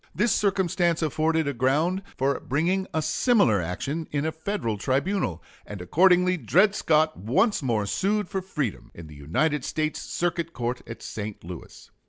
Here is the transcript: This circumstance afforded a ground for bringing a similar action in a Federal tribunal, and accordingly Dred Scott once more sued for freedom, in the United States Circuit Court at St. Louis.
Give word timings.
This 0.15 0.31
circumstance 0.31 1.03
afforded 1.03 1.47
a 1.47 1.53
ground 1.53 2.01
for 2.17 2.39
bringing 2.39 2.87
a 2.91 3.03
similar 3.03 3.61
action 3.61 4.07
in 4.11 4.25
a 4.25 4.31
Federal 4.31 4.79
tribunal, 4.79 5.43
and 5.63 5.79
accordingly 5.79 6.37
Dred 6.37 6.73
Scott 6.73 7.15
once 7.17 7.61
more 7.61 7.85
sued 7.85 8.27
for 8.27 8.41
freedom, 8.41 8.89
in 8.95 9.05
the 9.05 9.13
United 9.15 9.63
States 9.63 10.01
Circuit 10.01 10.53
Court 10.53 10.81
at 10.87 11.03
St. 11.03 11.43
Louis. 11.43 11.91